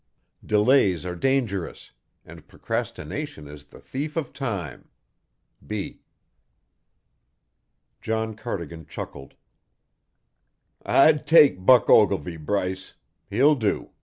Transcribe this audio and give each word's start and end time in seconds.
Delays 0.43 1.05
are 1.05 1.15
dangerous, 1.15 1.91
and 2.25 2.47
procrastination 2.47 3.47
is 3.47 3.65
the 3.65 3.79
thief 3.79 4.17
of 4.17 4.33
time. 4.33 4.87
B. 5.67 6.01
John 8.01 8.33
Cardigan 8.35 8.87
chuckled. 8.87 9.35
"I'd 10.83 11.27
take 11.27 11.63
Buck 11.63 11.87
Ogilvy, 11.87 12.37
Bryce. 12.37 12.95
He'll 13.29 13.53
do. 13.53 13.91